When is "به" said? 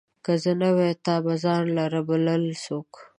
1.25-1.33